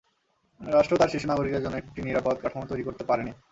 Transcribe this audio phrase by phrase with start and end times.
[0.61, 3.31] রাষ্ট্র তার শিশু নাগরিকের জন্য একটি নিরাপদ কাঠামো তৈরি করতে পারেনি।